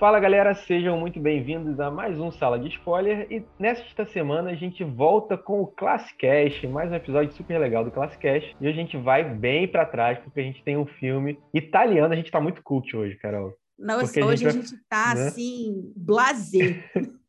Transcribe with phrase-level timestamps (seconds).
[0.00, 4.54] Fala galera, sejam muito bem-vindos a mais um Sala de Spoiler e nesta semana a
[4.54, 8.96] gente volta com o Classicast, mais um episódio super legal do Classicast e a gente
[8.96, 12.62] vai bem para trás porque a gente tem um filme italiano, a gente tá muito
[12.62, 13.52] cult hoje, Carol.
[13.78, 15.26] Nossa, hoje a gente, a gente tá né?
[15.26, 16.82] assim, blazer.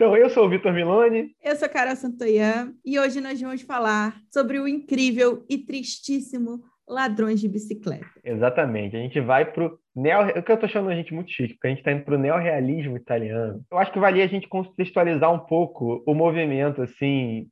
[0.00, 1.36] Então, eu sou o Vitor Milone.
[1.44, 6.62] Eu sou a Carol Santoyan e hoje nós vamos falar sobre o incrível e tristíssimo
[6.90, 8.04] Ladrões de Bicicleta.
[8.24, 8.96] Exatamente.
[8.96, 10.38] A gente vai pro neo...
[10.38, 12.18] O que eu tô achando a gente muito chique, porque a gente tá indo pro
[12.18, 13.62] neorrealismo italiano.
[13.70, 17.46] Eu acho que valia a gente contextualizar um pouco o movimento, assim,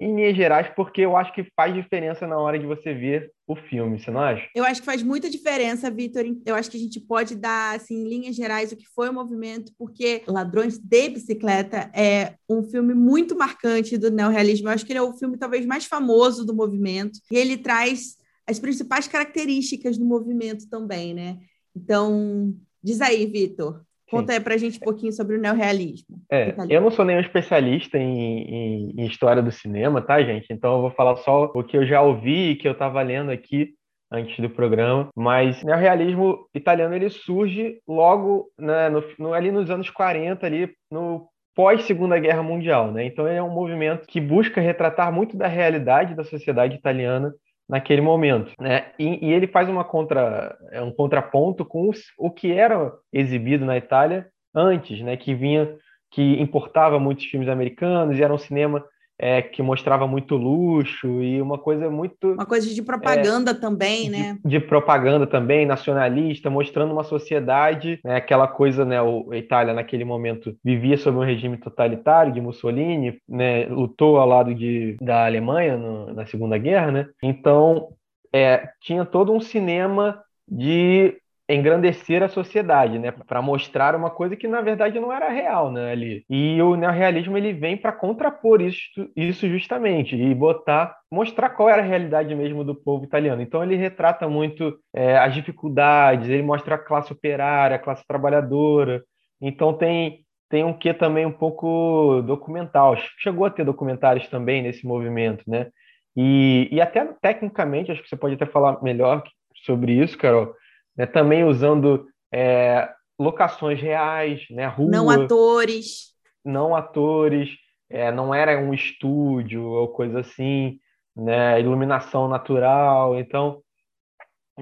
[0.00, 3.56] em linhas gerais, porque eu acho que faz diferença na hora de você ver o
[3.56, 4.46] filme, você não acha?
[4.54, 6.24] Eu acho que faz muita diferença, Vitor.
[6.46, 9.12] Eu acho que a gente pode dar, assim, em linhas gerais, o que foi o
[9.12, 14.68] movimento, porque Ladrões de Bicicleta é um filme muito marcante do neorrealismo.
[14.68, 17.18] Eu acho que ele é o filme talvez mais famoso do movimento.
[17.30, 18.16] E ele traz
[18.46, 21.38] as principais características do movimento também, né?
[21.74, 23.82] Então, diz aí, Vitor.
[24.10, 26.20] Conta aí pra gente um pouquinho sobre o neorrealismo.
[26.30, 30.52] É, eu não sou nenhum especialista em, em, em, história do cinema, tá, gente?
[30.52, 33.30] Então eu vou falar só o que eu já ouvi e que eu estava lendo
[33.30, 33.74] aqui
[34.12, 35.08] antes do programa.
[35.16, 40.70] Mas o neorrealismo italiano ele surge logo né, no, no, ali nos anos 40, ali
[40.90, 43.06] no pós Segunda Guerra Mundial, né?
[43.06, 47.32] Então ele é um movimento que busca retratar muito da realidade da sociedade italiana
[47.74, 48.92] naquele momento, né?
[48.96, 53.64] E, e, ele faz uma contra, é um contraponto com os, o que era exibido
[53.64, 55.16] na Itália antes, né?
[55.16, 55.76] Que vinha,
[56.12, 58.84] que importava muitos filmes americanos e era um cinema
[59.18, 62.32] é, que mostrava muito luxo e uma coisa muito.
[62.32, 64.38] Uma coisa de propaganda é, também, né?
[64.44, 69.00] De, de, propaganda também, nacionalista, mostrando uma sociedade, né, aquela coisa, né?
[69.00, 74.26] O, a Itália, naquele momento, vivia sob um regime totalitário de Mussolini, né, lutou ao
[74.26, 77.06] lado de, da Alemanha no, na Segunda Guerra, né?
[77.22, 77.88] Então,
[78.32, 81.16] é, tinha todo um cinema de
[81.48, 85.92] engrandecer a sociedade, né, para mostrar uma coisa que na verdade não era real, né,
[85.92, 86.24] ali.
[86.28, 91.82] E o neorrealismo ele vem para contrapor isso, isso justamente e botar, mostrar qual era
[91.82, 93.42] a realidade mesmo do povo italiano.
[93.42, 99.02] Então ele retrata muito é, as dificuldades, ele mostra a classe operária, a classe trabalhadora.
[99.40, 102.96] Então tem tem um que também um pouco documental.
[103.18, 105.68] Chegou a ter documentários também nesse movimento, né?
[106.16, 109.24] E, e até tecnicamente, acho que você pode até falar melhor
[109.64, 110.54] sobre isso, Carol
[110.96, 112.88] né, também usando é,
[113.18, 116.12] locações reais, né, rua, não atores,
[116.44, 117.50] não atores,
[117.88, 120.78] é, não era um estúdio ou coisa assim,
[121.14, 123.62] né, iluminação natural, então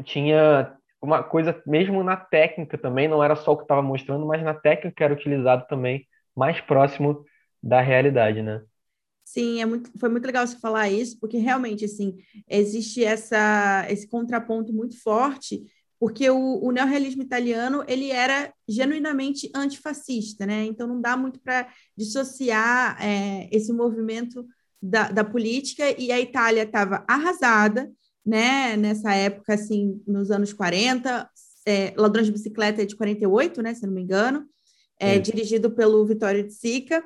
[0.04, 4.42] tinha uma coisa mesmo na técnica também, não era só o que estava mostrando, mas
[4.42, 7.25] na técnica era utilizado também mais próximo
[7.62, 8.62] da realidade, né?
[9.25, 12.16] Sim, é muito, foi muito legal você falar isso, porque realmente assim
[12.48, 15.62] existe essa, esse contraponto muito forte
[16.02, 20.64] porque o, o neorrealismo italiano ele era genuinamente antifascista, né?
[20.64, 24.44] Então não dá muito para dissociar é, esse movimento
[24.82, 27.88] da, da, política e a Itália estava arrasada,
[28.26, 28.76] né?
[28.76, 31.30] Nessa época, assim, nos anos 40,
[31.64, 33.72] é, Ladrões de Bicicleta é de 48, né?
[33.72, 34.44] Se não me engano,
[34.98, 37.00] é, dirigido pelo Vittorio de Sica.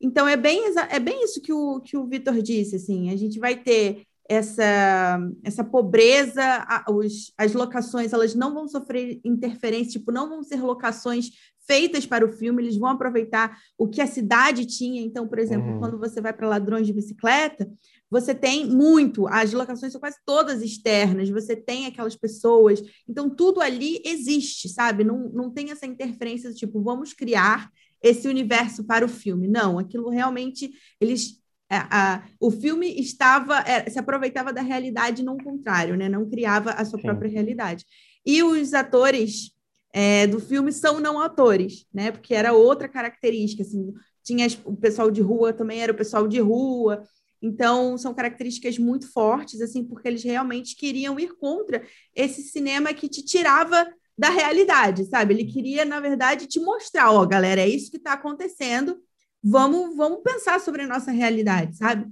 [0.00, 3.40] Então é bem, é bem isso que o, que o Vitor disse, assim, a gente
[3.40, 10.28] vai ter essa, essa pobreza, os, as locações elas não vão sofrer interferência, tipo, não
[10.28, 11.30] vão ser locações
[11.66, 15.02] feitas para o filme, eles vão aproveitar o que a cidade tinha.
[15.02, 15.78] Então, por exemplo, uhum.
[15.80, 17.68] quando você vai para Ladrões de Bicicleta,
[18.08, 23.60] você tem muito, as locações são quase todas externas, você tem aquelas pessoas, então tudo
[23.60, 25.02] ali existe, sabe?
[25.02, 27.68] Não, não tem essa interferência, tipo, vamos criar
[28.00, 29.48] esse universo para o filme.
[29.48, 30.70] Não, aquilo realmente
[31.00, 31.39] eles
[31.70, 36.08] a, é, a, o filme estava é, se aproveitava da realidade não contrário, né?
[36.08, 37.06] Não criava a sua Sim.
[37.06, 37.86] própria realidade.
[38.26, 39.52] E os atores
[39.92, 42.10] é, do filme são não atores, né?
[42.10, 43.92] Porque era outra característica, assim,
[44.22, 47.02] tinha o pessoal de rua também era o pessoal de rua.
[47.42, 51.82] Então, são características muito fortes, assim, porque eles realmente queriam ir contra
[52.14, 55.32] esse cinema que te tirava da realidade, sabe?
[55.32, 59.00] Ele queria, na verdade, te mostrar, ó, galera, é isso que está acontecendo,
[59.42, 62.06] vamos, vamos pensar sobre a nossa realidade, sabe?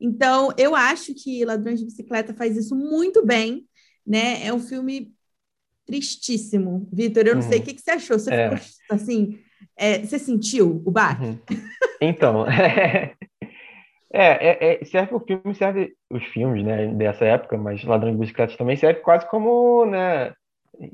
[0.00, 3.64] Então, eu acho que Ladrões de Bicicleta faz isso muito bem,
[4.06, 4.44] né?
[4.44, 5.12] É um filme
[5.86, 6.88] tristíssimo.
[6.92, 7.48] Vitor, eu não uhum.
[7.48, 8.18] sei o que, que, você achou.
[8.18, 8.56] Você é.
[8.56, 9.38] ficou assim,
[9.76, 11.24] é, você sentiu o baque?
[11.24, 11.38] Uhum.
[12.00, 13.14] Então, é,
[14.12, 18.56] é, é, serve o filme, serve os filmes, né, dessa época, mas Ladrões de Bicicletas
[18.56, 20.32] também serve quase como, né,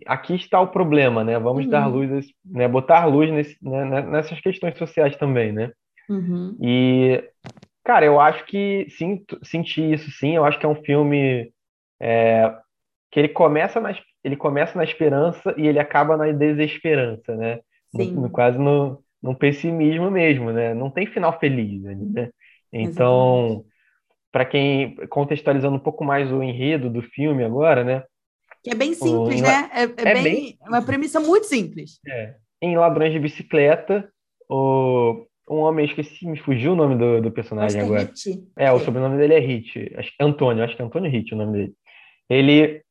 [0.07, 1.39] aqui está o problema, né?
[1.39, 1.71] Vamos uhum.
[1.71, 2.69] dar luz, né?
[2.69, 4.03] Botar luz nesse, né?
[4.03, 5.73] nessas questões sociais também, né?
[6.09, 6.57] Uhum.
[6.61, 7.23] E,
[7.85, 10.37] cara, eu acho que sim, senti isso sim.
[10.37, 11.53] Eu acho que é um filme
[12.01, 12.55] é,
[13.11, 17.61] que ele começa nas, ele começa na esperança e ele acaba na desesperança, né?
[17.93, 20.75] No, no, quase no, no pessimismo mesmo, né?
[20.75, 22.31] Não tem final feliz ali, né?
[22.73, 23.65] Então,
[24.31, 28.03] para quem contextualizando um pouco mais o enredo do filme agora, né?
[28.63, 29.71] Que é bem simples, né?
[29.73, 32.01] É, é, é bem, bem, uma premissa muito simples.
[32.07, 32.35] É.
[32.61, 34.11] Em Ladrões de Bicicleta,
[34.49, 38.03] o, um homem, esqueci, me fugiu o nome do, do personagem acho agora.
[38.03, 38.49] É, Hit.
[38.57, 39.95] é, o sobrenome dele é Hit.
[39.97, 41.75] Acho que Antônio, acho que é Antônio Hit o nome dele.
[42.29, 42.83] Ele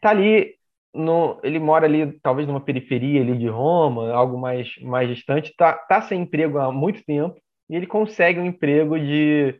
[0.00, 0.54] tá ali
[0.94, 5.72] no, ele mora ali, talvez numa periferia ali de Roma, algo mais, mais distante, tá,
[5.72, 7.36] tá sem emprego há muito tempo,
[7.68, 9.54] e ele consegue um emprego de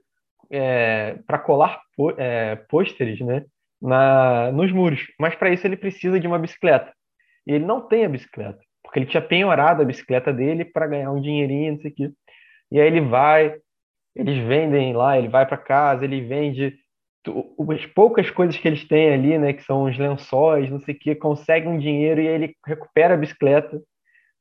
[0.50, 1.80] é, para colar
[2.16, 3.44] é, pôsteres né,
[3.80, 5.06] na, nos muros.
[5.18, 6.92] Mas para isso ele precisa de uma bicicleta.
[7.46, 11.10] E ele não tem a bicicleta, porque ele tinha penhorado a bicicleta dele para ganhar
[11.10, 12.10] um dinheirinho, não sei o quê.
[12.70, 13.56] E aí ele vai,
[14.14, 16.78] eles vendem lá, ele vai para casa, ele vende
[17.70, 20.98] as poucas coisas que eles têm ali, né, que são os lençóis, não sei o
[20.98, 23.80] que, consegue um dinheiro e aí ele recupera a bicicleta a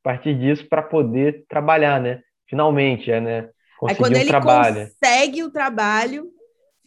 [0.04, 2.22] partir disso para poder trabalhar, né?
[2.50, 3.50] Finalmente, é, né?
[3.78, 4.88] Conseguir aí quando um ele trabalho.
[4.88, 6.28] consegue o trabalho,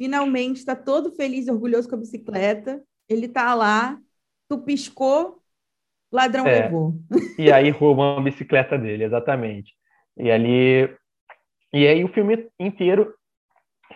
[0.02, 3.96] finalmente está todo feliz e orgulhoso com a bicicleta, ele está lá,
[4.48, 5.40] tu piscou,
[6.10, 6.96] ladrão é, levou.
[7.38, 9.72] E aí roubam a bicicleta dele, exatamente.
[10.16, 10.92] E ali
[11.72, 13.14] e aí o filme inteiro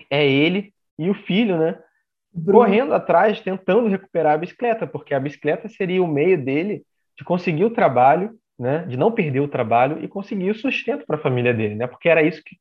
[0.08, 1.76] é ele e o filho, né?
[2.32, 2.61] Bruno.
[2.61, 6.85] correndo atrás, tentando recuperar a bicicleta, porque a bicicleta seria o meio dele
[7.19, 11.17] de conseguir o trabalho, né, de não perder o trabalho e conseguir o sustento para
[11.17, 12.56] a família dele, né, porque era isso que,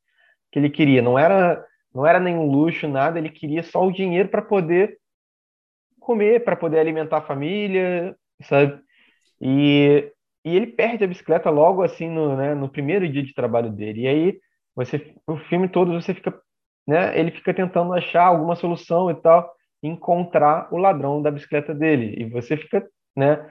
[0.50, 1.62] que ele queria, não era
[1.96, 4.98] não era nenhum luxo, nada, ele queria só o dinheiro para poder
[5.98, 8.78] comer, para poder alimentar a família, sabe?
[9.40, 10.12] E,
[10.44, 14.02] e ele perde a bicicleta logo assim no, né, no primeiro dia de trabalho dele.
[14.02, 14.40] E aí
[14.74, 16.38] você o filme todo você fica,
[16.86, 19.50] né, ele fica tentando achar alguma solução e tal
[19.82, 22.14] encontrar o ladrão da bicicleta dele.
[22.18, 23.50] E você fica, né,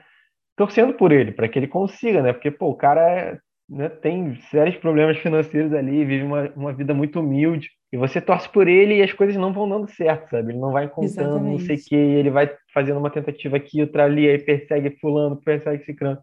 [0.56, 2.32] torcendo por ele, para que ele consiga, né?
[2.32, 3.38] Porque, pô, o cara é,
[3.68, 7.70] né, tem sérios problemas financeiros ali, vive uma, uma vida muito humilde.
[7.92, 10.52] E você torce por ele e as coisas não vão dando certo, sabe?
[10.52, 11.50] Ele não vai encontrando Exatamente.
[11.50, 15.40] não sei o que, ele vai fazendo uma tentativa aqui, outra ali, aí persegue fulano,
[15.40, 16.20] persegue ciclano,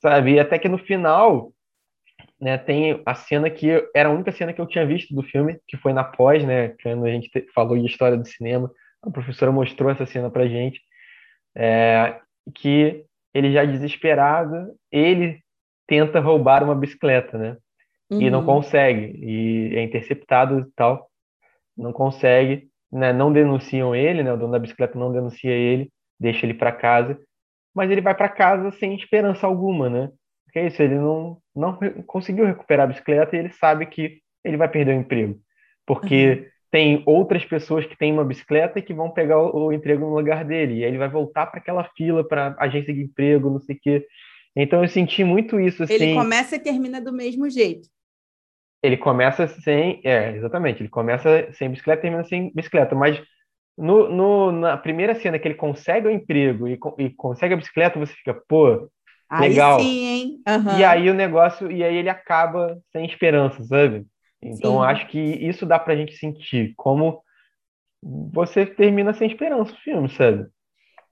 [0.00, 0.34] sabe?
[0.34, 1.52] E até que no final,
[2.40, 5.58] né, tem a cena que era a única cena que eu tinha visto do filme,
[5.66, 8.70] que foi na pós, né, quando a gente falou de história do cinema,
[9.02, 10.80] a professora mostrou essa cena para gente,
[11.56, 12.20] é,
[12.54, 13.04] que
[13.34, 15.42] ele já desesperado, ele
[15.86, 17.56] tenta roubar uma bicicleta, né?
[18.10, 18.22] Uhum.
[18.22, 18.46] E não uhum.
[18.46, 21.10] consegue, e é interceptado e tal,
[21.76, 23.12] não consegue, né?
[23.12, 24.32] Não denunciam ele, né?
[24.32, 27.18] O dono da bicicleta não denuncia ele, deixa ele para casa,
[27.74, 30.10] mas ele vai para casa sem esperança alguma, né?
[30.44, 34.56] Porque é isso, ele não, não conseguiu recuperar a bicicleta e ele sabe que ele
[34.56, 35.38] vai perder o emprego,
[35.86, 39.72] porque uhum tem outras pessoas que têm uma bicicleta e que vão pegar o, o
[39.72, 40.78] emprego no lugar dele.
[40.78, 43.78] E aí ele vai voltar para aquela fila para agência de emprego, não sei o
[43.80, 44.06] quê.
[44.54, 45.94] Então eu senti muito isso assim.
[45.94, 47.88] Ele começa e termina do mesmo jeito.
[48.82, 53.20] Ele começa sem, é, exatamente, ele começa sem bicicleta e termina sem bicicleta, mas
[53.76, 57.98] no, no, na primeira cena que ele consegue o emprego e, e consegue a bicicleta,
[57.98, 58.88] você fica, pô,
[59.38, 59.78] legal.
[59.78, 60.42] Aí sim, hein?
[60.48, 60.78] Uhum.
[60.78, 64.06] E aí o negócio, e aí ele acaba sem esperança, sabe?
[64.42, 64.84] Então, Sim.
[64.84, 67.22] acho que isso dá pra gente sentir como
[68.02, 70.46] você termina sem esperança o filme, sabe?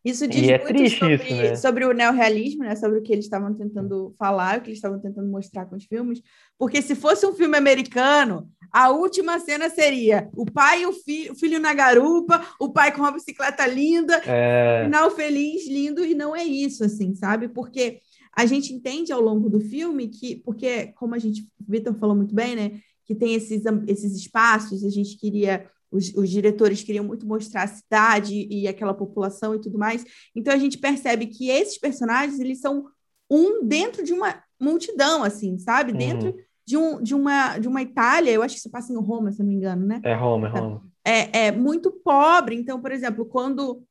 [0.06, 1.56] Isso diz e é triste sobre, isso, né?
[1.56, 2.76] sobre o neorrealismo, né?
[2.76, 5.84] Sobre o que eles estavam tentando falar, o que eles estavam tentando mostrar com os
[5.84, 6.22] filmes.
[6.56, 11.28] Porque se fosse um filme americano, a última cena seria o pai e o, fi
[11.28, 14.84] o filho na garupa, o pai com uma bicicleta linda, é...
[14.84, 17.48] final feliz, lindo, e não é isso, assim, sabe?
[17.48, 18.00] Porque
[18.32, 22.14] a gente entende ao longo do filme que, porque, como a gente, o Vitor falou
[22.14, 22.80] muito bem, né?
[23.06, 25.64] que tem esses, esses espaços, a gente queria,
[25.96, 30.04] os, os diretores queriam muito mostrar a cidade e aquela população e tudo mais.
[30.34, 32.86] Então a gente percebe que esses personagens, eles são
[33.30, 35.92] um dentro de uma multidão, assim, sabe?
[35.92, 35.98] Uhum.
[35.98, 36.34] Dentro
[36.66, 39.38] de, um, de, uma, de uma Itália, eu acho que isso passa em Roma, se
[39.40, 40.00] não me engano, né?
[40.04, 40.82] É Roma, é Roma.
[41.04, 42.56] É, é muito pobre.
[42.56, 43.82] Então, por exemplo, quando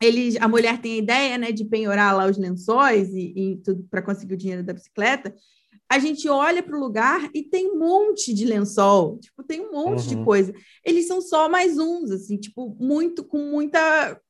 [0.00, 3.86] eles, a mulher tem a ideia, né, de penhorar lá os lençóis e, e tudo
[3.90, 5.34] para conseguir o dinheiro da bicicleta,
[5.88, 9.72] a gente olha para o lugar e tem um monte de lençol, tipo, tem um
[9.72, 10.08] monte uhum.
[10.08, 10.52] de coisa.
[10.84, 14.20] Eles são só mais uns, assim, tipo, muito com muita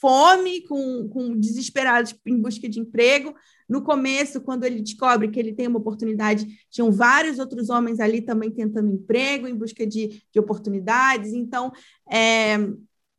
[0.00, 3.34] fome, com, com desesperados em busca de emprego.
[3.68, 8.20] No começo, quando ele descobre que ele tem uma oportunidade, tinham vários outros homens ali
[8.20, 11.32] também tentando emprego, em busca de, de oportunidades.
[11.32, 11.72] Então,
[12.10, 12.56] é,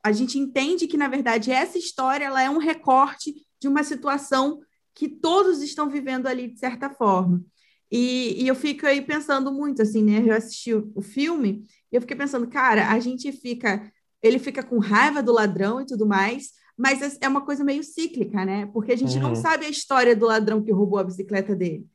[0.04, 4.60] a gente entende que, na verdade, essa história ela é um recorte de uma situação
[4.94, 7.44] que todos estão vivendo ali de certa forma.
[7.92, 10.24] E, e, eu fico aí pensando muito, assim, né?
[10.26, 13.92] Eu assisti o, o filme e eu fiquei pensando, cara, a gente fica.
[14.22, 17.84] Ele fica com raiva do ladrão e tudo mais, mas é, é uma coisa meio
[17.84, 18.66] cíclica, né?
[18.68, 19.22] Porque a gente Uhum.
[19.24, 21.86] não sabe a história do ladrão que roubou a bicicleta dele.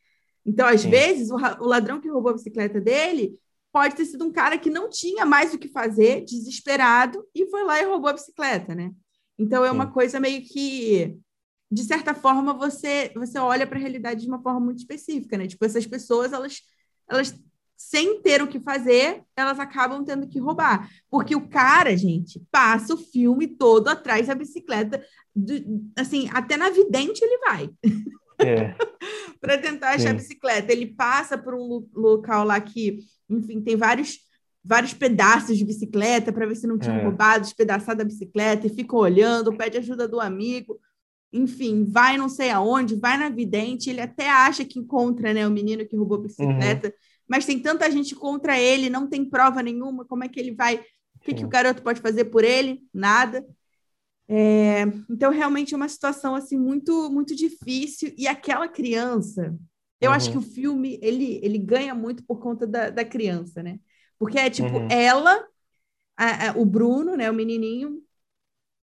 [0.44, 0.90] Então, às Sim.
[0.90, 3.38] vezes, o, o ladrão que roubou a bicicleta dele
[3.73, 7.62] pode ter sido um cara que não tinha mais o que fazer, desesperado, e foi
[7.64, 8.90] lá e roubou a bicicleta, né?
[9.38, 9.92] Então, é uma Sim.
[9.92, 11.16] coisa meio que,
[11.71, 15.47] de certa forma, você, você olha para a realidade de uma forma muito específica, né?
[15.47, 16.61] Tipo, essas pessoas, elas,
[17.09, 17.35] elas,
[17.77, 20.91] sem ter o que fazer, elas acabam tendo que roubar.
[21.09, 25.03] Porque o cara, gente, passa o filme todo atrás da bicicleta,
[25.35, 27.71] do- assim, até na vidente ele vai
[28.41, 28.75] É.
[29.41, 30.17] para tentar achar a Sim.
[30.17, 30.73] bicicleta.
[30.73, 32.99] Ele passa por um lo- local lá que,
[33.29, 34.19] enfim, tem vários
[34.62, 37.03] vários pedaços de bicicleta para ver se não tinham É.
[37.05, 40.79] roubado, despedaçado a bicicleta e fica olhando, pede ajuda do amigo.
[41.32, 45.50] Enfim, vai não sei aonde, vai na vidente, ele até acha que encontra, né, o
[45.50, 46.92] menino que roubou a bicicleta,
[47.28, 50.76] mas tem tanta gente contra ele, não tem prova nenhuma, como é que ele vai?
[50.78, 52.82] O que, que o garoto pode fazer por ele?
[52.92, 53.44] Nada.
[54.28, 58.14] É, então, realmente é uma situação assim muito muito difícil.
[58.16, 59.56] E aquela criança,
[60.00, 60.32] eu acho Uhum.
[60.32, 63.78] que o filme ele, ele ganha muito por conta da, da criança, né?
[64.18, 64.88] Porque é tipo Uhum.
[64.88, 65.44] ela,
[66.16, 68.02] a- a- o Bruno, né, o menininho,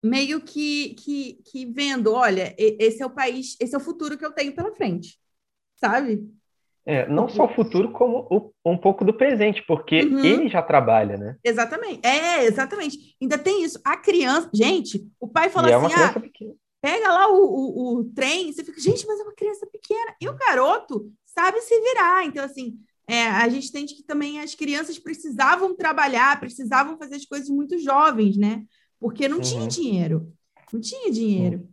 [0.06, 4.25] meio que, que, que vendo, olha, esse é o país, esse é o futuro que
[4.25, 5.18] eu tenho pela frente,
[5.76, 6.25] sabe?
[6.88, 10.25] É, não só o futuro, como o- um pouco do presente, porque Uhum.
[10.25, 11.36] ele já trabalha, né?
[11.42, 12.00] Exatamente.
[12.06, 13.16] É, exatamente.
[13.20, 13.80] Ainda tem isso.
[13.84, 16.54] A criança, gente, o pai falou e é assim: uma ah, pequena.
[16.80, 20.14] pega lá o, o, o trem, você fica, gente, mas é uma criança pequena.
[20.20, 22.25] E o garoto sabe se virar.
[22.25, 27.25] Então, assim, é, a gente entende que também as crianças precisavam trabalhar, precisavam fazer as
[27.25, 28.62] coisas muito jovens, né?
[29.00, 29.68] Porque não tinha Uhum.
[29.68, 30.32] dinheiro.
[30.72, 31.68] Não tinha dinheiro.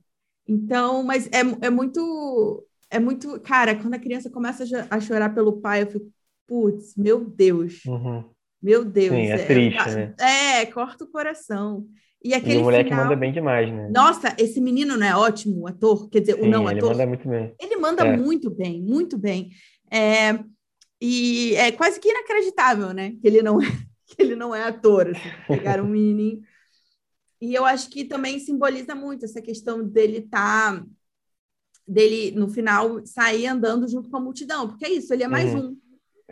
[0.48, 2.66] Então, mas é, é muito.
[2.90, 3.40] É muito.
[3.42, 6.06] Cara, quando a criança começa a cho- a chorar pelo pai, eu fico,
[6.48, 7.84] putz, meu Deus.
[7.86, 8.24] Uhum.
[8.62, 9.16] Meu Deus.
[9.16, 10.14] Sim, é triste, né?
[10.20, 11.86] É, corta o coração.
[12.24, 13.04] E E aquele o moleque final...
[13.06, 13.90] manda bem demais, né?
[13.94, 16.10] Nossa, esse menino não é ótimo, o ator?
[16.10, 16.92] Quer dizer, o Sim, não ele ator?
[16.92, 17.56] manda muito bem.
[17.60, 18.16] Ele manda É.
[18.18, 19.50] muito bem, muito bem.
[19.92, 20.40] É,
[21.02, 23.12] e é quase que inacreditável, né?
[23.22, 23.66] Que ele não é,
[24.08, 25.10] que ele não é ator.
[25.10, 26.42] Assim, pegaram um menininho.
[27.44, 30.86] E eu acho que também simboliza muito essa questão dele estar.
[31.88, 34.68] dele, no final, sair andando junto com a multidão.
[34.70, 35.56] Porque é isso, ele é mais Uhum.
[35.56, 35.78] um,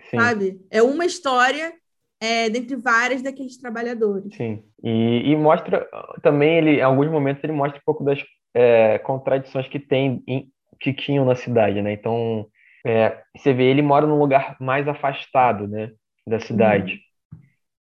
[0.09, 0.61] Sim, sabe?
[0.69, 1.73] É uma história
[2.19, 4.35] é, dentre várias daqueles trabalhadores.
[4.35, 4.63] sim.
[4.83, 5.87] E, e mostra
[6.23, 8.19] também, ele, em alguns momentos, ele mostra um pouco das
[8.53, 10.49] é, contradições que tem, em-
[10.79, 11.93] que tinham na cidade, né?
[11.93, 12.47] Então,
[12.85, 15.91] é, você vê, ele mora num lugar mais afastado, né,
[16.27, 16.99] da cidade.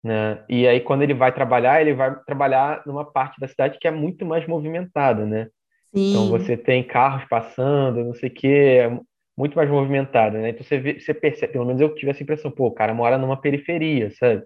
[0.03, 0.43] Né?
[0.49, 3.91] E aí, quando ele vai trabalhar, ele vai trabalhar numa parte da cidade que é
[3.91, 5.47] muito mais movimentada, né?
[5.93, 6.09] Sim.
[6.09, 8.47] Então você tem carros passando, não sei o quê,
[8.83, 8.99] é
[9.37, 10.49] muito mais movimentado, né?
[10.49, 13.17] Então você vê, você percebe, pelo menos eu tive essa impressão, pô, o cara mora
[13.17, 14.43] numa periferia, sabe?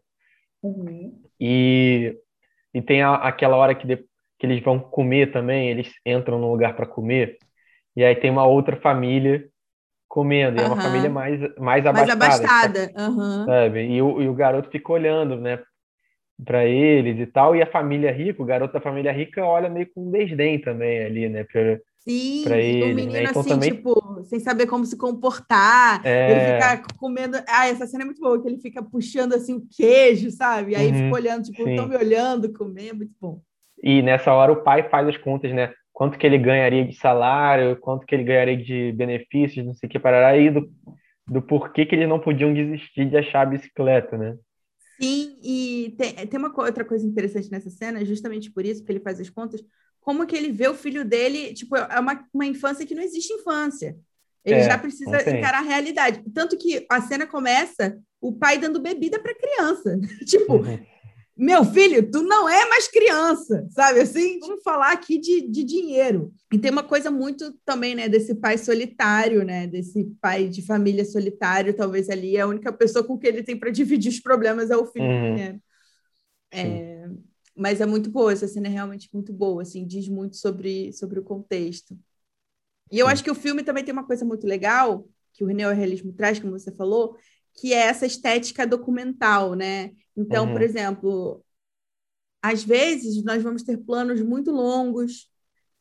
[0.61, 1.27] Uhum.
[1.39, 2.17] E,
[2.73, 3.97] e tem a- aquela hora que, de-
[4.39, 7.37] que eles vão comer também, eles entram num lugar para comer,
[7.95, 9.47] e aí tem uma outra família
[10.07, 13.45] comendo, e é uma família mais, mais Mais abastada, tá- abastada.
[13.45, 13.87] Sabe?
[13.87, 15.59] E o, e o garoto fica olhando, né,
[16.45, 19.89] para eles e tal, e a família rica, o garoto da família rica olha meio
[19.93, 22.93] com desdém também ali, né, pra, Sim, pra e o né?
[22.93, 26.31] menino Então assim, também- tipo, sem saber como se comportar, É.
[26.31, 27.37] ele fica comendo.
[27.49, 30.73] Ah, essa cena é muito boa, que ele fica puxando assim o queijo, sabe?
[30.75, 33.41] Aí Uhum, fica olhando, tipo, estão me olhando comer, é muito bom.
[33.83, 35.73] E nessa hora o pai faz as contas, né?
[35.97, 39.89] Quanto que ele ganharia de salário, quanto que ele ganharia de benefícios, não sei o
[39.89, 40.71] que, parará, e do,
[41.27, 44.37] do porquê que eles não podiam desistir de achar a bicicleta, né?
[45.01, 48.99] Sim, e tem, tem uma outra coisa interessante nessa cena, justamente por isso que ele
[48.99, 49.59] faz as contas,
[49.99, 53.33] como que ele vê o filho dele, tipo, é uma, uma infância que não existe
[53.33, 53.97] infância.
[54.45, 56.21] Ele É, já precisa encarar a realidade.
[56.31, 59.99] Tanto que a cena começa o pai dando bebida para criança.
[60.27, 60.77] tipo, Uhum.
[61.37, 64.39] Meu filho, tu não é mais criança, sabe assim?
[64.39, 66.33] Vamos falar aqui de, de dinheiro.
[66.51, 71.05] E tem uma coisa muito também, né, desse pai solitário, né, desse pai de família
[71.05, 74.77] solitário, talvez ali a única pessoa com quem ele tem para dividir os problemas é
[74.77, 75.35] o filho Uhum.
[75.35, 75.61] pequeno.
[76.51, 77.07] É,
[77.55, 81.19] mas é muito boa, essa cena é realmente muito boa, assim, diz muito sobre, sobre
[81.19, 81.97] o contexto.
[82.91, 83.11] E eu Sim.
[83.13, 86.57] acho que o filme também tem uma coisa muito legal, que o neorrealismo traz, como
[86.57, 87.15] você falou,
[87.57, 89.91] que é essa estética documental, né?
[90.15, 90.51] Então, Uhum.
[90.53, 91.43] por exemplo,
[92.41, 95.27] às vezes nós vamos ter planos muito longos,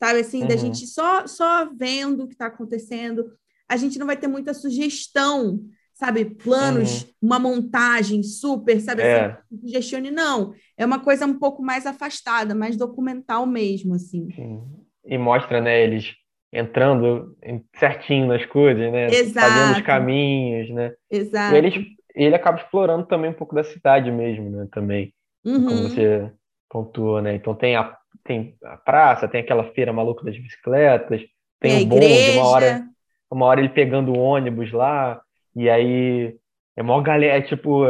[0.03, 0.61] sabe assim, da Uhum.
[0.61, 3.31] gente só só vendo o que está acontecendo.
[3.69, 5.61] A gente não vai ter muita sugestão,
[5.95, 6.25] sabe?
[6.25, 9.27] Planos, uma montagem super, sabe É.
[9.27, 10.55] assim, sugestione não.
[10.77, 14.31] É uma coisa um pouco mais afastada, mais documental mesmo, assim.
[14.35, 14.63] Sim.
[15.05, 16.15] E mostra, né, eles
[16.57, 17.37] entrando
[17.75, 19.09] certinho nas coisas, né?
[19.09, 19.81] Fazendo Exato.
[19.81, 20.93] os caminhos, né?
[21.11, 21.55] Exato.
[21.55, 21.75] E eles,
[22.15, 24.69] ele acaba explorando também um pouco da cidade mesmo, né?
[24.73, 25.13] Também,
[25.45, 25.89] como Uhum.
[25.89, 26.31] você
[26.69, 27.35] pontuou, né?
[27.35, 31.23] Então tem a, tem a praça, tem aquela feira maluca das bicicletas,
[31.61, 32.83] tem, o bonde, uma hora,
[33.31, 35.21] uma hora ele pegando o ônibus lá,
[35.55, 36.37] e aí
[36.77, 37.85] é maior galera, é, tipo,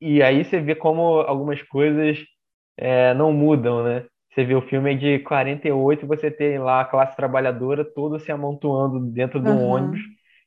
[0.00, 2.18] e aí você vê como algumas coisas
[2.76, 4.04] é, não mudam, né?
[4.32, 8.32] Você vê o filme de 48 e você tem lá a classe trabalhadora toda se
[8.32, 9.68] amontoando dentro do uhum.
[9.68, 10.00] ônibus.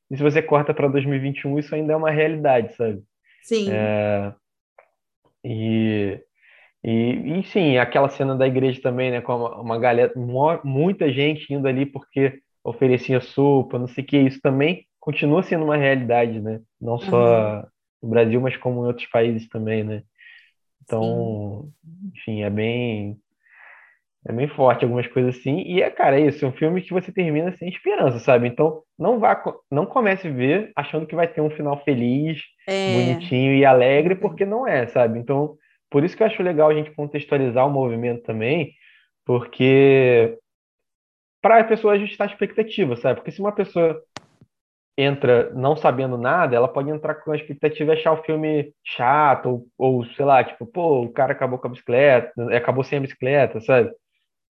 [0.10, 3.04] E se você corta para 2021, isso ainda é uma realidade, sabe?
[3.44, 3.70] Sim.
[3.72, 4.34] É,
[5.44, 6.20] e,
[6.84, 9.22] e, e, sim, aquela cena da igreja também, né?
[9.22, 10.12] Com uma, uma galera,
[10.64, 14.18] muita gente indo ali porque oferecia sopa, não sei o que.
[14.18, 16.60] Isso também continua sendo uma realidade, né?
[16.82, 17.64] Não só uhum.
[18.02, 20.02] no Brasil, mas como em outros países também, né?
[20.84, 22.12] Então, sim.
[22.16, 23.20] enfim, é bem
[24.28, 25.62] é bem forte algumas coisas assim.
[25.62, 28.48] E é, cara, é isso, é um filme que você termina sem esperança, sabe?
[28.48, 32.94] Então, não vá, não comece a ver achando que vai ter um final feliz, é.
[32.94, 35.20] bonitinho e alegre, porque não é, sabe?
[35.20, 35.56] Então,
[35.92, 38.74] por isso que eu acho legal a gente contextualizar o movimento também,
[39.26, 40.38] porque
[41.42, 43.18] para a pessoa ajustar a expectativa, sabe?
[43.18, 44.02] Porque se uma pessoa
[44.98, 49.50] entra não sabendo nada, ela pode entrar com a expectativa e achar o filme chato,
[49.50, 53.02] ou, ou sei lá, tipo, pô, o cara acabou com a bicicleta, acabou sem a
[53.02, 53.92] bicicleta, sabe?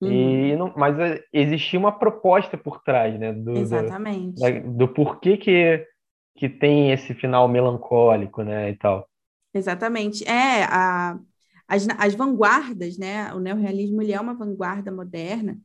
[0.02, 0.12] Uhum.
[0.12, 3.32] E não, mas é, existia uma proposta por trás, né?
[3.34, 4.42] Do, Exatamente.
[4.42, 5.86] Do, do porquê que,
[6.36, 8.72] que tem esse final melancólico, né?
[8.72, 9.08] E tal.
[9.54, 10.28] Exatamente.
[10.28, 11.18] É, a,
[11.68, 13.34] as, as vanguardas, né?
[13.34, 15.58] O neorrealismo ele é uma vanguarda moderna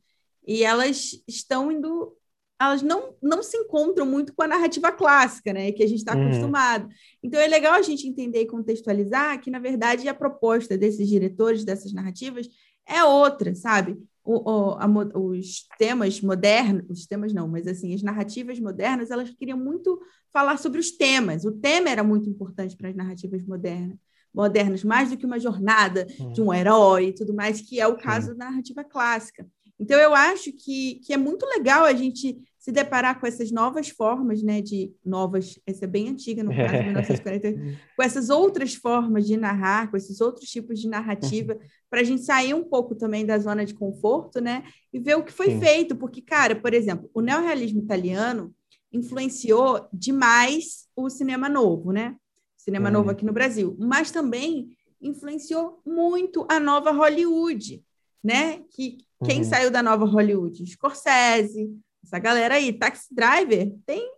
[0.47, 2.17] e elas estão indo
[2.61, 6.15] elas não, não se encontram muito com a narrativa clássica, né, que a gente está
[6.15, 6.27] uhum.
[6.27, 6.89] acostumado.
[7.23, 11.65] Então é legal a gente entender e contextualizar que, na verdade, a proposta desses diretores,
[11.65, 12.47] dessas narrativas,
[12.87, 13.97] é outra, sabe?
[14.33, 14.87] O, o, a,
[15.19, 20.01] os temas modernos, os temas não, mas assim, as narrativas modernas, elas queriam muito
[20.33, 21.45] falar sobre os temas.
[21.45, 23.99] O tema era muito importante para as narrativas modernas,
[24.33, 26.33] modernas, mais do que uma jornada uhum.
[26.33, 29.45] de um herói e tudo mais, que é o caso da narrativa clássica.
[29.81, 33.89] Então, eu acho que, que é muito legal a gente se deparar com essas novas
[33.89, 37.55] formas, né, de novas, essa é bem antiga no caso, 1940,
[37.97, 42.23] com essas outras formas de narrar, com esses outros tipos de narrativa, para a gente
[42.23, 45.61] sair um pouco também da zona de conforto, né, e ver o que foi Sim.
[45.61, 48.55] feito, porque, cara, por exemplo, o neorrealismo italiano
[48.93, 52.15] influenciou demais o cinema novo, né,
[52.59, 52.93] cinema uhum.
[52.93, 57.83] novo aqui no Brasil, mas também influenciou muito a nova Hollywood,
[58.23, 59.45] né, que quem uhum.
[59.45, 60.67] saiu da nova Hollywood?
[60.67, 61.71] Scorsese,
[62.03, 64.11] essa galera aí, Taxi Driver, tem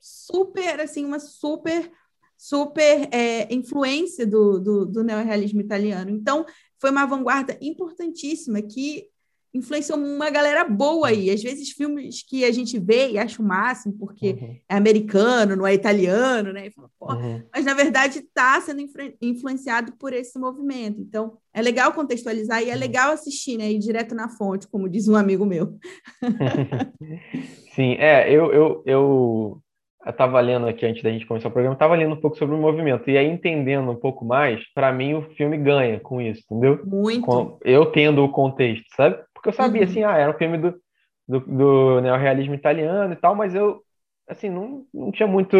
[0.00, 1.90] super, assim, uma super,
[2.36, 6.10] super é, influência do, do, do neorrealismo italiano.
[6.10, 6.44] Então,
[6.78, 9.08] foi uma vanguarda importantíssima que
[9.52, 11.30] influenciou uma galera boa aí.
[11.30, 14.56] Às vezes, filmes que a gente vê e acha o máximo, porque uhum.
[14.68, 16.70] é americano, não é italiano, né?
[16.70, 17.42] Fala, uhum.
[17.52, 18.82] Mas, na verdade, está sendo
[19.20, 21.00] influenciado por esse movimento.
[21.00, 22.80] Então, é legal contextualizar e é uhum.
[22.80, 23.70] legal assistir, né?
[23.70, 25.78] Ir direto na fonte, como diz um amigo meu.
[27.74, 29.62] Sim, é, eu, eu, eu
[30.04, 32.54] eu estava lendo aqui antes da gente começar o programa, estava lendo um pouco sobre
[32.54, 33.08] o movimento.
[33.10, 36.80] E aí, entendendo um pouco mais, para mim o filme ganha com isso, entendeu?
[36.86, 37.26] Muito.
[37.26, 39.18] Com, eu tendo o contexto, sabe?
[39.40, 39.88] Porque eu sabia, uhum.
[39.88, 40.80] assim, ah, era um filme do,
[41.26, 43.82] do, do neorrealismo italiano e tal, mas eu,
[44.28, 45.56] assim, não, não tinha muito.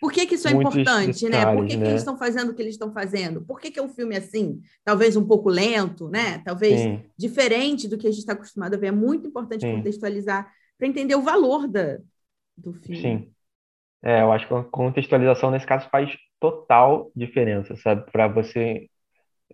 [0.00, 1.44] Por que, que isso é importante, né?
[1.54, 1.84] Por que, né?
[1.84, 3.42] que eles estão fazendo o que eles estão fazendo?
[3.42, 4.62] Por que, que é um filme assim?
[4.82, 6.38] Talvez um pouco lento, né?
[6.38, 7.04] Talvez Sim.
[7.16, 8.86] diferente do que a gente está acostumado a ver.
[8.86, 9.76] É muito importante Sim.
[9.76, 11.98] contextualizar para entender o valor da,
[12.56, 13.00] do filme.
[13.00, 13.32] Sim.
[14.02, 18.10] É, eu acho que a contextualização nesse caso faz total diferença, sabe?
[18.10, 18.88] Para você.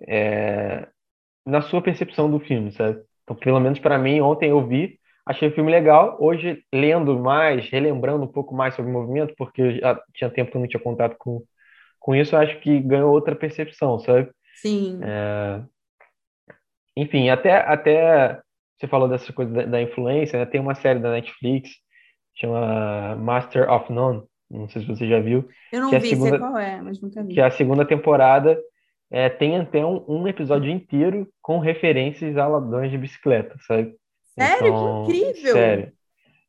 [0.00, 0.88] É,
[1.44, 3.02] na sua percepção do filme, sabe?
[3.28, 6.16] Então, pelo menos para mim, ontem eu vi, achei o filme legal.
[6.18, 10.56] Hoje, lendo mais, relembrando um pouco mais sobre o movimento, porque já tinha tempo que
[10.56, 11.42] eu não tinha contato com,
[12.00, 14.30] com isso, eu acho que ganhou outra percepção, sabe?
[14.54, 14.98] Sim.
[15.02, 15.60] É...
[16.96, 18.40] Enfim, até, até
[18.78, 20.46] você falou dessa coisa da, da influência, né?
[20.46, 21.68] Tem uma série da Netflix,
[22.34, 25.46] chama Master of None, não sei se você já viu.
[25.70, 27.34] Eu não vi, segunda, sei qual é, mas nunca vi.
[27.34, 28.58] Que a segunda temporada
[29.10, 33.94] é, tem até um, um, episódio inteiro com referências a ladrões de bicicleta, sabe?
[34.34, 34.66] Sério?
[34.66, 35.52] Então, que incrível!
[35.52, 35.92] Sério.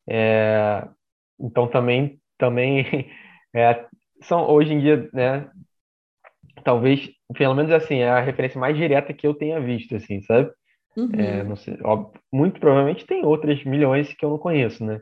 [0.08, 0.88] É,
[1.40, 2.86] então também, também
[3.56, 3.86] é,
[4.22, 5.50] são hoje em dia, né?
[6.64, 10.52] Talvez, pelo menos assim, é a referência mais direta que eu tenha visto, assim, sabe?
[10.98, 11.10] Uhum.
[11.18, 15.00] É, não sei, ó, muito provavelmente tem outras milhões que eu não conheço, né?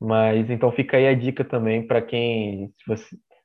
[0.00, 2.72] Mas então fica aí a dica também para quem,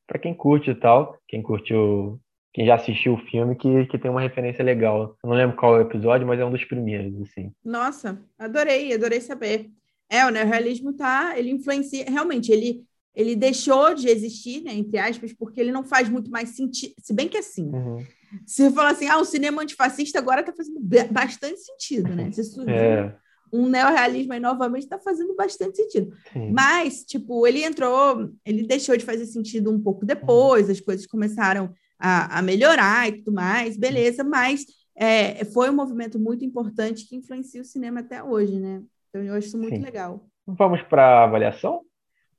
[0.07, 2.19] para quem curte e tal, quem curte o,
[2.53, 5.17] quem já assistiu o filme que, que tem uma referência legal.
[5.23, 7.51] Eu não lembro qual é o episódio, mas é um dos primeiros, assim.
[7.63, 9.69] Nossa, adorei, adorei saber.
[10.09, 12.83] É, o neorrealismo tá, ele influencia, realmente, ele
[13.13, 17.13] ele deixou de existir, né, entre aspas, porque ele não faz muito mais sentido, se
[17.13, 17.97] bem que assim, uhum.
[18.45, 20.79] Você fala assim, ah, o cinema antifascista agora está fazendo
[21.11, 22.31] bastante sentido, né?
[22.31, 23.15] Você surgiu é.
[23.51, 26.15] um neorrealismo aí novamente está fazendo bastante sentido.
[26.31, 26.51] Sim.
[26.51, 31.73] Mas, tipo, ele entrou, ele deixou de fazer sentido um pouco depois, as coisas começaram
[32.01, 37.15] a, a melhorar e tudo mais, beleza, mas é, foi um movimento muito importante que
[37.15, 38.81] influencia o cinema até hoje, né?
[39.09, 39.81] Então eu acho isso muito Sim.
[39.81, 40.25] legal.
[40.45, 41.81] Vamos para a avaliação?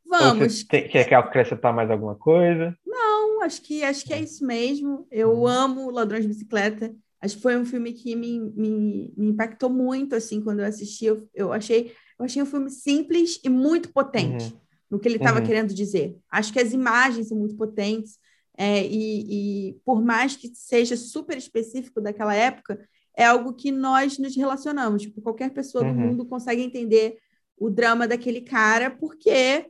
[0.07, 0.65] Vamos.
[0.65, 2.77] Tem, quer acrescentar mais alguma coisa?
[2.87, 5.07] Não, acho que acho que é isso mesmo.
[5.11, 5.47] Eu uhum.
[5.47, 6.95] amo Ladrões de Bicicleta.
[7.21, 11.07] Acho que foi um filme que me, me, me impactou muito assim quando eu assisti.
[11.07, 14.61] Eu, eu, achei eu achei um filme simples e muito potente uhum.
[14.91, 15.47] no que ele estava uhum.
[15.47, 16.17] querendo dizer.
[16.31, 18.19] Acho que as imagens são muito potentes.
[18.57, 22.79] É, e, e por mais que seja super específico daquela época,
[23.17, 25.03] é algo que nós nos relacionamos.
[25.03, 25.93] Tipo, qualquer pessoa uhum.
[25.93, 27.19] do mundo consegue entender
[27.57, 29.67] o drama daquele cara, porque,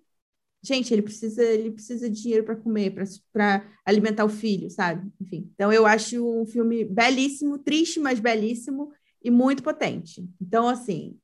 [0.62, 2.94] gente, ele precisa, ele precisa de dinheiro para comer,
[3.32, 5.10] para alimentar o filho, sabe?
[5.20, 5.50] Enfim.
[5.54, 8.92] Então, eu acho um filme belíssimo, triste, mas belíssimo
[9.22, 10.26] e muito potente.
[10.40, 11.18] Então, assim.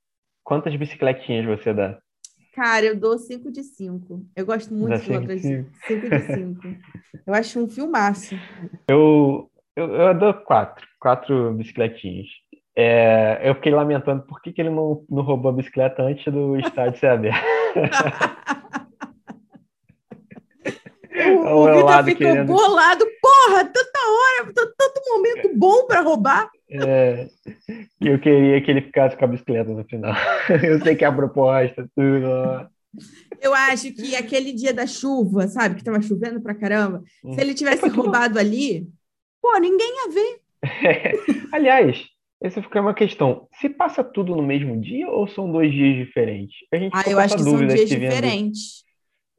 [0.44, 1.98] Quantas bicicletinhas você dá?
[2.58, 4.26] Cara, eu dou 5 de 5.
[4.34, 6.60] Eu gosto muito de outras 5 de 5.
[7.24, 8.34] eu acho um filmaço.
[8.88, 10.84] Eu, eu, eu dou 4.
[10.98, 12.26] 4 bicicletinhas.
[12.76, 16.58] É, eu fiquei lamentando por que, que ele não, não roubou a bicicleta antes do
[16.58, 17.38] estádio ser aberto.
[21.14, 22.48] o, o Vitor ficou querendo...
[22.48, 23.04] bolado.
[23.22, 26.50] Porra, tanta hora, tanto momento bom para roubar.
[26.70, 27.28] É,
[28.00, 30.12] eu queria que ele ficasse com a bicicleta no final.
[30.62, 32.68] Eu sei que é a proposta, tudo.
[33.40, 37.32] Eu acho que aquele dia da chuva, sabe, que tava chovendo pra caramba, hum.
[37.32, 38.86] se ele tivesse roubado ali,
[39.40, 40.40] pô, ninguém ia ver.
[40.86, 41.12] É.
[41.56, 42.04] Aliás,
[42.42, 43.48] essa fica uma questão.
[43.60, 46.56] Se passa tudo no mesmo dia ou são dois dias diferentes?
[46.72, 48.84] A gente ah, eu acho que são dias diferentes.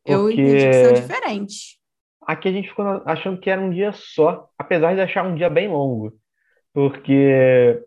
[0.04, 0.14] Porque...
[0.14, 1.80] Eu entendi que são diferentes.
[2.22, 5.50] Aqui a gente ficou achando que era um dia só, apesar de achar um dia
[5.50, 6.19] bem longo
[6.80, 7.84] porque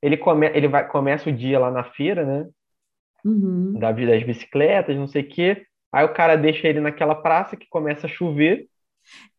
[0.00, 2.48] ele, come, ele vai, começa o dia lá na feira, né?
[3.24, 3.72] Uhum.
[3.78, 5.66] Da, das bicicletas, não sei o quê.
[5.92, 8.68] Aí o cara deixa ele naquela praça que começa a chover.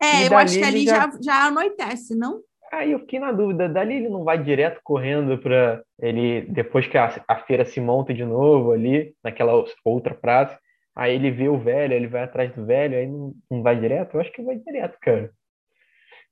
[0.02, 1.10] É, eu acho que ali já...
[1.10, 2.42] já, já anoitece, não?
[2.72, 6.98] Aí eu fiquei na dúvida, dali ele não vai direto correndo para ele, depois que
[6.98, 9.54] a, a, feira se monta de novo ali, naquela
[9.86, 10.60] outra praça,
[10.94, 14.16] aí ele vê o velho, ele vai atrás do velho, aí não, não vai direto?
[14.16, 15.32] Eu acho que vai direto, cara.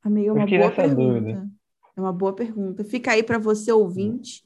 [0.04, 0.96] Amigo, é uma boa pergunta.
[0.96, 1.48] Dúvida.
[1.96, 2.84] É uma boa pergunta.
[2.84, 4.44] Fica aí para você, ouvinte.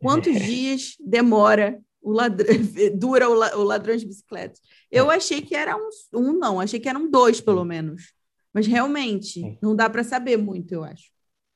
[0.00, 2.46] Quantos dias demora o ladrão,
[2.96, 4.58] dura o, ladrão de bicicleta?
[4.90, 5.16] Eu é.
[5.16, 8.12] achei que era um, um, não, achei que eram dois, pelo menos.
[8.52, 11.10] Mas realmente, não dá para saber muito, eu acho.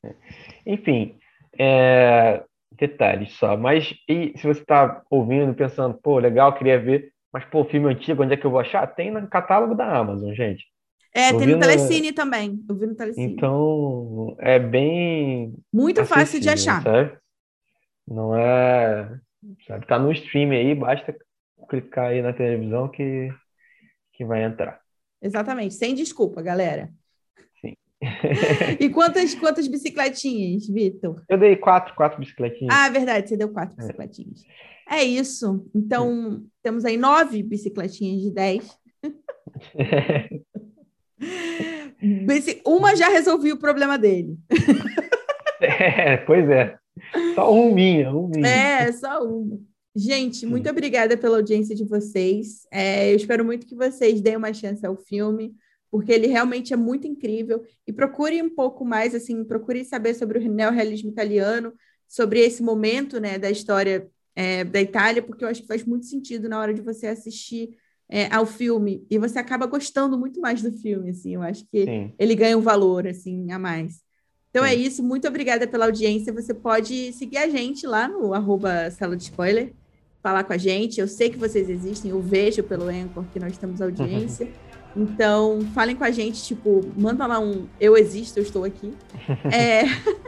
[0.05, 0.15] É.
[0.65, 1.17] Enfim,
[1.57, 3.57] é, detalhes só.
[3.57, 8.23] Mas e se você está ouvindo, pensando, pô, legal, queria ver, mas pô, filme antigo,
[8.23, 8.87] onde é que eu vou achar?
[8.87, 10.65] Tem no catálogo da Amazon, gente.
[11.15, 12.61] É, eu tem no Telecine também.
[12.67, 13.33] Eu vi no Telecine.
[13.33, 15.55] Então, é bem.
[15.71, 16.83] Muito fácil de achar.
[16.83, 17.17] Sabe?
[18.05, 19.17] Não é.
[19.65, 19.87] Sabe?
[19.87, 21.15] Tá no stream aí, basta
[21.69, 23.29] clicar aí na televisão que,
[24.11, 24.81] que vai entrar.
[25.21, 26.89] Exatamente, sem desculpa, galera.
[27.61, 27.75] Sim.
[28.77, 31.23] e quantas, quantas bicicletinhas, Vitor?
[31.29, 32.75] Eu dei quatro, quatro bicicletinhas.
[32.75, 33.81] Ah, é verdade, você deu quatro é.
[33.81, 34.43] bicicletinhas.
[34.89, 35.65] É, é isso.
[35.73, 36.47] Então, é.
[36.61, 38.77] temos aí nove bicicletinhas de dez.
[42.65, 44.37] Uma já resolveu o problema dele.
[45.61, 46.77] É, pois é.
[47.33, 48.47] Só um minha, um minha.
[48.47, 49.59] É, só uma.
[49.95, 52.67] Gente, muito obrigada pela audiência de vocês.
[52.69, 55.55] É, eu espero muito que vocês deem uma chance ao filme,
[55.89, 57.63] porque ele realmente é muito incrível.
[57.87, 61.73] E procure um pouco mais, assim, procure saber sobre o neorrealismo italiano,
[62.07, 66.05] sobre esse momento né, da história é, da Itália, porque eu acho que faz muito
[66.05, 67.69] sentido na hora de você assistir
[68.09, 71.85] é, ao filme e você acaba gostando muito mais do filme, assim, eu acho que
[71.85, 72.13] Sim.
[72.17, 74.03] ele ganha um valor, assim, a mais.
[74.49, 74.75] Então é Sim.
[74.75, 79.15] é isso, muito obrigada pela audiência, você pode seguir a gente lá no arroba sala
[79.15, 79.73] de spoiler,
[80.21, 83.57] falar com a gente, eu sei que vocês existem, eu vejo pelo Anchor que nós
[83.57, 84.47] temos audiência,
[84.95, 88.93] então falem com a gente, tipo, manda lá um eu existo, eu estou aqui.
[89.51, 89.83] é,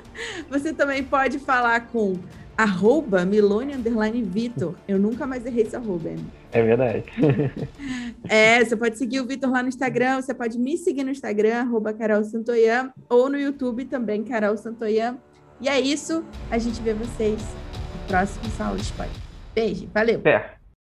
[0.50, 2.14] você também pode falar com
[2.58, 4.74] arroba Milone Underline Vitor.
[4.88, 6.26] Eu nunca mais errei esse arroba, Amy.
[6.52, 7.04] É verdade.
[8.28, 11.62] é, você pode seguir o Vitor lá no Instagram, você pode me seguir no Instagram,
[11.62, 15.18] arroba Carol Santoyan, ou no YouTube também, Carol Santoyan.
[15.62, 19.16] E é isso, a gente vê vocês no próximo Sala de Spoiler.
[19.54, 20.22] Beijo, valeu!
[20.26, 20.57] É.